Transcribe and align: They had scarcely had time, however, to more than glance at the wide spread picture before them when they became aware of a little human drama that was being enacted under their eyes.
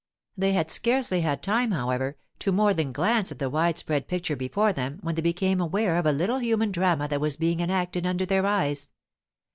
They 0.35 0.53
had 0.53 0.71
scarcely 0.71 1.21
had 1.21 1.43
time, 1.43 1.69
however, 1.69 2.17
to 2.39 2.51
more 2.51 2.73
than 2.73 2.91
glance 2.91 3.31
at 3.31 3.37
the 3.37 3.51
wide 3.51 3.77
spread 3.77 4.07
picture 4.07 4.35
before 4.35 4.73
them 4.73 4.97
when 5.03 5.13
they 5.13 5.21
became 5.21 5.61
aware 5.61 5.99
of 5.99 6.07
a 6.07 6.11
little 6.11 6.39
human 6.39 6.71
drama 6.71 7.07
that 7.07 7.21
was 7.21 7.37
being 7.37 7.59
enacted 7.59 8.07
under 8.07 8.25
their 8.25 8.47
eyes. 8.47 8.89